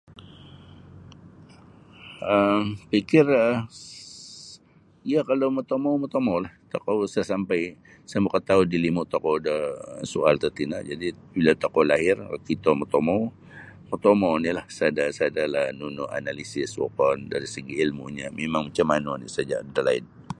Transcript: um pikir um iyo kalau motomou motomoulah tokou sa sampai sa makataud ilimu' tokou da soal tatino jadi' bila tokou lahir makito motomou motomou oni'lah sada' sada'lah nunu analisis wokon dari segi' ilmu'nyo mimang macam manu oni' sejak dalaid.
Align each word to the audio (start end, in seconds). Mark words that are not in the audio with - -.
um 2.33 2.65
pikir 2.91 3.25
um 3.43 3.55
iyo 5.09 5.19
kalau 5.29 5.47
motomou 5.57 5.93
motomoulah 6.03 6.53
tokou 6.73 6.99
sa 7.15 7.21
sampai 7.31 7.61
sa 8.09 8.17
makataud 8.25 8.69
ilimu' 8.77 9.09
tokou 9.13 9.35
da 9.47 9.55
soal 10.13 10.35
tatino 10.43 10.77
jadi' 10.89 11.11
bila 11.35 11.51
tokou 11.63 11.83
lahir 11.91 12.15
makito 12.33 12.71
motomou 12.81 13.21
motomou 13.91 14.31
oni'lah 14.37 14.65
sada' 14.79 15.09
sada'lah 15.19 15.65
nunu 15.79 16.03
analisis 16.19 16.71
wokon 16.81 17.17
dari 17.31 17.47
segi' 17.55 17.77
ilmu'nyo 17.85 18.25
mimang 18.39 18.63
macam 18.67 18.85
manu 18.91 19.09
oni' 19.15 19.31
sejak 19.37 19.61
dalaid. 19.77 20.05